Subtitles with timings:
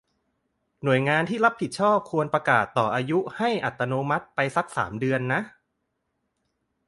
[0.83, 5.41] หน่วยงานที่รับผิดชอบควรประกาศต่ออายุให้อัตโนมัติไปสักสามเดือนนะ